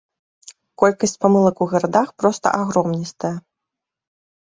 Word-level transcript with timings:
Колькасць 0.83 1.13
памылак 1.27 1.55
у 1.67 1.69
гарадах 1.75 2.09
проста 2.25 2.47
агромністая. 2.65 3.35